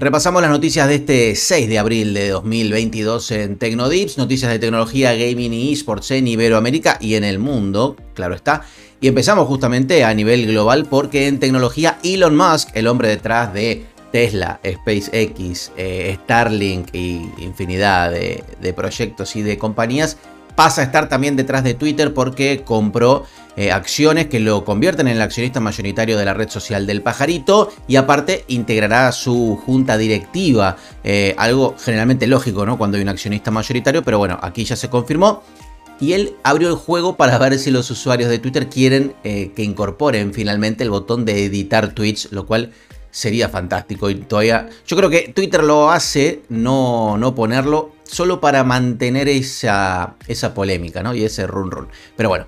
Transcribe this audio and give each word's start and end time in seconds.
Repasamos 0.00 0.40
las 0.40 0.52
noticias 0.52 0.86
de 0.86 0.94
este 0.94 1.34
6 1.34 1.68
de 1.68 1.76
abril 1.76 2.14
de 2.14 2.28
2022 2.28 3.32
en 3.32 3.58
Tecnodips, 3.58 4.16
noticias 4.16 4.52
de 4.52 4.60
tecnología, 4.60 5.12
gaming 5.12 5.52
y 5.52 5.72
esports 5.72 6.12
en 6.12 6.28
Iberoamérica 6.28 6.98
y 7.00 7.16
en 7.16 7.24
el 7.24 7.40
mundo, 7.40 7.96
claro 8.14 8.36
está. 8.36 8.62
Y 9.00 9.08
empezamos 9.08 9.48
justamente 9.48 10.04
a 10.04 10.14
nivel 10.14 10.46
global 10.46 10.86
porque 10.88 11.26
en 11.26 11.40
tecnología 11.40 11.98
Elon 12.04 12.36
Musk, 12.36 12.68
el 12.74 12.86
hombre 12.86 13.08
detrás 13.08 13.52
de 13.52 13.86
Tesla, 14.12 14.60
SpaceX, 14.64 15.72
eh, 15.76 16.16
Starlink 16.22 16.94
y 16.94 17.28
infinidad 17.38 18.12
de, 18.12 18.44
de 18.60 18.72
proyectos 18.72 19.34
y 19.34 19.42
de 19.42 19.58
compañías, 19.58 20.16
pasa 20.58 20.80
a 20.80 20.84
estar 20.86 21.08
también 21.08 21.36
detrás 21.36 21.62
de 21.62 21.74
Twitter 21.74 22.12
porque 22.12 22.64
compró 22.64 23.24
eh, 23.56 23.70
acciones 23.70 24.26
que 24.26 24.40
lo 24.40 24.64
convierten 24.64 25.06
en 25.06 25.14
el 25.14 25.22
accionista 25.22 25.60
mayoritario 25.60 26.18
de 26.18 26.24
la 26.24 26.34
red 26.34 26.48
social 26.48 26.84
del 26.84 27.00
pajarito 27.00 27.70
y 27.86 27.94
aparte 27.94 28.44
integrará 28.48 29.12
su 29.12 29.56
junta 29.64 29.96
directiva, 29.96 30.76
eh, 31.04 31.36
algo 31.38 31.76
generalmente 31.78 32.26
lógico 32.26 32.66
¿no? 32.66 32.76
cuando 32.76 32.96
hay 32.96 33.04
un 33.04 33.08
accionista 33.08 33.52
mayoritario, 33.52 34.02
pero 34.02 34.18
bueno, 34.18 34.36
aquí 34.42 34.64
ya 34.64 34.74
se 34.74 34.90
confirmó. 34.90 35.44
Y 36.00 36.14
él 36.14 36.34
abrió 36.42 36.66
el 36.70 36.74
juego 36.74 37.16
para 37.16 37.38
ver 37.38 37.56
si 37.60 37.70
los 37.70 37.88
usuarios 37.92 38.28
de 38.28 38.40
Twitter 38.40 38.68
quieren 38.68 39.14
eh, 39.22 39.52
que 39.54 39.62
incorporen 39.62 40.34
finalmente 40.34 40.82
el 40.82 40.90
botón 40.90 41.24
de 41.24 41.44
editar 41.44 41.94
tweets, 41.94 42.32
lo 42.32 42.46
cual 42.46 42.72
sería 43.12 43.48
fantástico. 43.48 44.10
Y 44.10 44.16
todavía, 44.16 44.68
yo 44.88 44.96
creo 44.96 45.08
que 45.08 45.32
Twitter 45.32 45.62
lo 45.62 45.90
hace, 45.90 46.42
no, 46.48 47.16
no 47.16 47.36
ponerlo, 47.36 47.92
solo 48.08 48.40
para 48.40 48.64
mantener 48.64 49.28
esa, 49.28 50.16
esa 50.26 50.54
polémica, 50.54 51.02
¿no? 51.02 51.14
Y 51.14 51.24
ese 51.24 51.46
run 51.46 51.70
run. 51.70 51.88
Pero 52.16 52.28
bueno. 52.28 52.46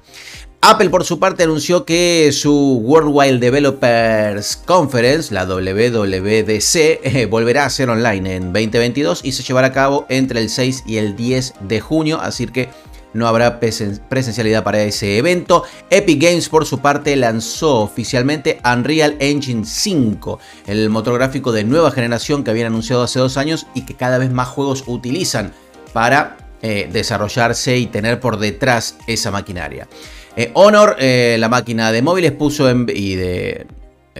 Apple 0.62 0.90
por 0.90 1.04
su 1.04 1.18
parte 1.18 1.44
anunció 1.44 1.86
que 1.86 2.32
su 2.32 2.82
Worldwide 2.84 3.38
Developers 3.38 4.56
Conference, 4.56 5.32
la 5.32 5.46
WWDC, 5.46 7.00
eh, 7.02 7.26
volverá 7.30 7.64
a 7.64 7.70
ser 7.70 7.88
online 7.88 8.34
en 8.34 8.52
2022 8.52 9.24
y 9.24 9.32
se 9.32 9.42
llevará 9.42 9.68
a 9.68 9.72
cabo 9.72 10.04
entre 10.10 10.38
el 10.38 10.50
6 10.50 10.82
y 10.86 10.98
el 10.98 11.16
10 11.16 11.54
de 11.62 11.80
junio, 11.80 12.20
así 12.20 12.46
que 12.46 12.68
no 13.12 13.26
habrá 13.26 13.60
presencialidad 13.60 14.64
para 14.64 14.82
ese 14.82 15.18
evento. 15.18 15.64
Epic 15.90 16.22
Games 16.22 16.48
por 16.48 16.66
su 16.66 16.80
parte 16.80 17.16
lanzó 17.16 17.80
oficialmente 17.80 18.60
Unreal 18.64 19.16
Engine 19.18 19.64
5, 19.64 20.38
el 20.66 20.90
motor 20.90 21.14
gráfico 21.14 21.52
de 21.52 21.64
nueva 21.64 21.90
generación 21.90 22.44
que 22.44 22.50
habían 22.50 22.68
anunciado 22.68 23.02
hace 23.02 23.18
dos 23.18 23.36
años 23.36 23.66
y 23.74 23.82
que 23.82 23.94
cada 23.94 24.18
vez 24.18 24.30
más 24.30 24.48
juegos 24.48 24.84
utilizan 24.86 25.52
para 25.92 26.36
eh, 26.62 26.88
desarrollarse 26.92 27.78
y 27.78 27.86
tener 27.86 28.20
por 28.20 28.38
detrás 28.38 28.96
esa 29.06 29.30
maquinaria. 29.30 29.88
Eh, 30.36 30.50
Honor, 30.54 30.96
eh, 30.98 31.36
la 31.38 31.48
máquina 31.48 31.90
de 31.90 32.02
móviles 32.02 32.32
puso 32.32 32.68
en, 32.68 32.86
y 32.94 33.14
de 33.16 33.66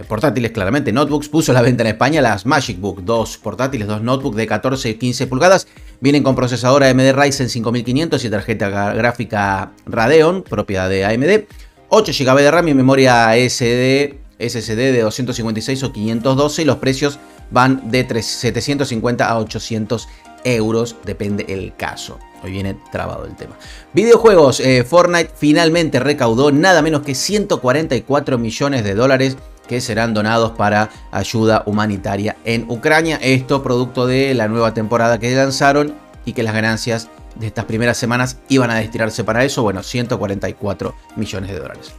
portátiles, 0.07 0.51
claramente, 0.51 0.91
notebooks, 0.91 1.29
puso 1.29 1.53
la 1.53 1.61
venta 1.61 1.83
en 1.83 1.87
España 1.87 2.21
las 2.21 2.45
Magic 2.45 2.79
Book, 2.79 3.03
dos 3.03 3.37
portátiles, 3.37 3.87
dos 3.87 4.01
notebooks 4.01 4.37
de 4.37 4.47
14 4.47 4.89
y 4.89 4.93
15 4.95 5.27
pulgadas. 5.27 5.67
Vienen 5.99 6.23
con 6.23 6.35
procesador 6.35 6.83
AMD 6.83 7.13
Ryzen 7.13 7.49
5500 7.49 8.25
y 8.25 8.29
tarjeta 8.29 8.93
gráfica 8.93 9.71
Radeon, 9.85 10.43
propia 10.43 10.87
de 10.87 11.05
AMD. 11.05 11.45
8 11.89 12.11
GB 12.17 12.41
de 12.41 12.51
RAM 12.51 12.67
y 12.69 12.73
memoria 12.73 13.35
SD, 13.35 14.17
SSD 14.39 14.93
de 14.93 15.01
256 15.01 15.83
o 15.83 15.91
512 15.91 16.61
y 16.61 16.65
los 16.65 16.77
precios 16.77 17.19
van 17.51 17.91
de 17.91 18.23
750 18.23 19.29
a 19.29 19.37
800 19.37 20.07
euros, 20.43 20.95
depende 21.05 21.45
el 21.49 21.75
caso. 21.75 22.17
Hoy 22.43 22.51
viene 22.51 22.75
trabado 22.91 23.25
el 23.25 23.35
tema. 23.35 23.55
Videojuegos, 23.93 24.59
eh, 24.61 24.83
Fortnite 24.83 25.31
finalmente 25.35 25.99
recaudó 25.99 26.51
nada 26.51 26.81
menos 26.81 27.01
que 27.01 27.13
144 27.13 28.37
millones 28.39 28.83
de 28.83 28.95
dólares 28.95 29.37
que 29.71 29.79
serán 29.79 30.13
donados 30.13 30.51
para 30.51 30.89
ayuda 31.11 31.63
humanitaria 31.65 32.35
en 32.43 32.65
Ucrania. 32.67 33.17
Esto 33.21 33.63
producto 33.63 34.05
de 34.05 34.33
la 34.33 34.49
nueva 34.49 34.73
temporada 34.73 35.17
que 35.17 35.33
lanzaron 35.33 35.93
y 36.25 36.33
que 36.33 36.43
las 36.43 36.53
ganancias 36.53 37.07
de 37.35 37.47
estas 37.47 37.63
primeras 37.63 37.95
semanas 37.95 38.39
iban 38.49 38.69
a 38.69 38.75
destinarse 38.75 39.23
para 39.23 39.45
eso. 39.45 39.63
Bueno, 39.63 39.81
144 39.81 40.93
millones 41.15 41.51
de 41.51 41.57
dólares. 41.57 41.93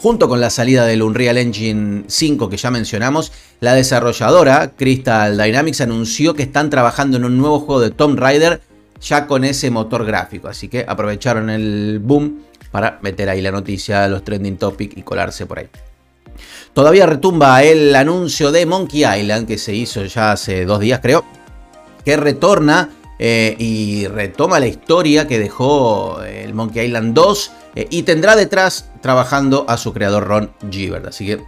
Junto 0.00 0.30
con 0.30 0.40
la 0.40 0.48
salida 0.48 0.86
del 0.86 1.02
Unreal 1.02 1.36
Engine 1.36 2.04
5 2.06 2.48
que 2.48 2.56
ya 2.56 2.70
mencionamos, 2.70 3.32
la 3.60 3.74
desarrolladora 3.74 4.70
Crystal 4.74 5.36
Dynamics 5.36 5.82
anunció 5.82 6.32
que 6.32 6.44
están 6.44 6.70
trabajando 6.70 7.18
en 7.18 7.26
un 7.26 7.36
nuevo 7.36 7.60
juego 7.60 7.82
de 7.82 7.90
Tomb 7.90 8.18
Raider 8.18 8.62
ya 8.98 9.26
con 9.26 9.44
ese 9.44 9.70
motor 9.70 10.06
gráfico. 10.06 10.48
Así 10.48 10.68
que 10.68 10.86
aprovecharon 10.88 11.50
el 11.50 12.00
boom 12.02 12.44
para 12.70 12.98
meter 13.02 13.28
ahí 13.28 13.42
la 13.42 13.50
noticia, 13.50 14.08
los 14.08 14.24
trending 14.24 14.56
topics 14.56 14.96
y 14.96 15.02
colarse 15.02 15.44
por 15.44 15.58
ahí. 15.58 15.68
Todavía 16.72 17.06
retumba 17.06 17.62
el 17.62 17.94
anuncio 17.94 18.52
de 18.52 18.66
Monkey 18.66 19.04
Island 19.04 19.46
que 19.46 19.58
se 19.58 19.74
hizo 19.74 20.04
ya 20.04 20.32
hace 20.32 20.64
dos 20.64 20.80
días 20.80 21.00
creo, 21.02 21.24
que 22.04 22.16
retorna 22.16 22.90
eh, 23.18 23.56
y 23.58 24.06
retoma 24.06 24.60
la 24.60 24.68
historia 24.68 25.26
que 25.26 25.38
dejó 25.38 26.22
el 26.22 26.54
Monkey 26.54 26.86
Island 26.86 27.14
2 27.14 27.52
eh, 27.74 27.86
y 27.90 28.02
tendrá 28.04 28.36
detrás 28.36 28.90
trabajando 29.00 29.64
a 29.68 29.76
su 29.76 29.92
creador 29.92 30.28
Ron 30.28 30.52
Givert. 30.70 31.06
Así 31.06 31.26
que 31.26 31.42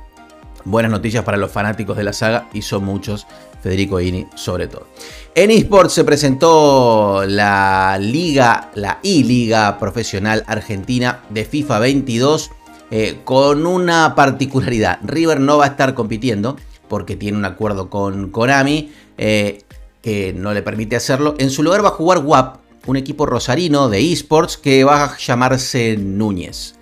buenas 0.64 0.90
noticias 0.90 1.24
para 1.24 1.36
los 1.36 1.52
fanáticos 1.52 1.96
de 1.96 2.04
la 2.04 2.12
saga 2.12 2.48
y 2.52 2.62
son 2.62 2.84
muchos, 2.84 3.26
Federico 3.62 4.00
Ini 4.00 4.26
sobre 4.34 4.66
todo. 4.66 4.88
En 5.34 5.50
eSports 5.52 5.92
se 5.92 6.04
presentó 6.04 7.24
la 7.26 7.96
liga, 8.00 8.70
la 8.74 8.98
I-Liga 9.02 9.78
Profesional 9.78 10.42
Argentina 10.48 11.20
de 11.30 11.44
FIFA 11.44 11.78
22 11.78 12.50
eh, 12.90 13.20
con 13.24 13.66
una 13.66 14.14
particularidad. 14.14 14.98
River 15.02 15.40
no 15.40 15.58
va 15.58 15.66
a 15.66 15.68
estar 15.68 15.94
compitiendo 15.94 16.56
porque 16.88 17.14
tiene 17.14 17.38
un 17.38 17.44
acuerdo 17.44 17.88
con 17.88 18.30
Konami 18.30 18.90
eh, 19.16 19.62
que 20.02 20.32
no 20.32 20.52
le 20.52 20.62
permite 20.62 20.96
hacerlo. 20.96 21.36
En 21.38 21.50
su 21.50 21.62
lugar 21.62 21.84
va 21.84 21.88
a 21.88 21.92
jugar 21.92 22.18
WAP, 22.18 22.56
un 22.86 22.96
equipo 22.96 23.26
rosarino 23.26 23.88
de 23.88 24.12
esports 24.12 24.56
que 24.56 24.82
va 24.82 25.04
a 25.04 25.16
llamarse 25.16 25.96
Núñez. 25.98 26.74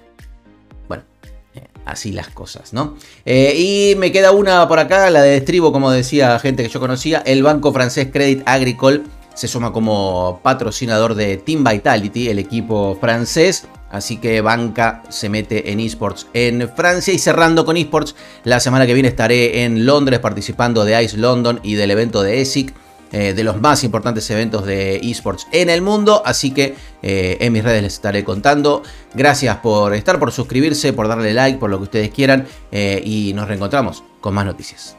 Bueno, 0.88 1.02
eh, 1.54 1.66
así 1.84 2.12
las 2.12 2.28
cosas, 2.28 2.72
¿no? 2.72 2.96
y 3.26 3.94
me 3.98 4.10
queda 4.10 4.30
una 4.30 4.66
por 4.66 4.78
acá, 4.78 5.10
la 5.10 5.20
de 5.20 5.36
Estribo, 5.36 5.72
como 5.72 5.90
decía 5.90 6.38
gente 6.38 6.62
que 6.62 6.70
yo 6.70 6.80
conocía. 6.80 7.18
El 7.26 7.42
banco 7.42 7.70
francés 7.72 8.08
Credit 8.10 8.42
Agricole 8.46 9.02
se 9.34 9.46
suma 9.46 9.72
como 9.72 10.40
patrocinador 10.42 11.14
de 11.14 11.36
Team 11.36 11.64
Vitality, 11.64 12.28
el 12.28 12.38
equipo 12.38 12.96
francés. 12.98 13.68
Así 13.90 14.18
que 14.18 14.40
Banca 14.40 15.02
se 15.08 15.28
mete 15.28 15.72
en 15.72 15.80
esports 15.80 16.26
en 16.34 16.68
Francia. 16.74 17.14
Y 17.14 17.18
cerrando 17.18 17.64
con 17.64 17.76
esports, 17.76 18.14
la 18.44 18.60
semana 18.60 18.86
que 18.86 18.94
viene 18.94 19.08
estaré 19.08 19.64
en 19.64 19.86
Londres 19.86 20.18
participando 20.20 20.84
de 20.84 21.02
Ice 21.02 21.16
London 21.16 21.60
y 21.62 21.74
del 21.74 21.90
evento 21.90 22.22
de 22.22 22.40
ESIC. 22.40 22.74
Eh, 23.10 23.32
de 23.32 23.42
los 23.42 23.58
más 23.58 23.84
importantes 23.84 24.28
eventos 24.30 24.66
de 24.66 24.96
esports 24.96 25.46
en 25.52 25.70
el 25.70 25.80
mundo. 25.80 26.22
Así 26.26 26.50
que 26.50 26.74
eh, 27.02 27.38
en 27.40 27.52
mis 27.52 27.64
redes 27.64 27.82
les 27.82 27.94
estaré 27.94 28.22
contando. 28.22 28.82
Gracias 29.14 29.56
por 29.58 29.94
estar, 29.94 30.18
por 30.18 30.30
suscribirse, 30.30 30.92
por 30.92 31.08
darle 31.08 31.32
like, 31.32 31.58
por 31.58 31.70
lo 31.70 31.78
que 31.78 31.84
ustedes 31.84 32.10
quieran. 32.10 32.46
Eh, 32.70 33.00
y 33.02 33.32
nos 33.32 33.48
reencontramos 33.48 34.04
con 34.20 34.34
más 34.34 34.44
noticias. 34.44 34.98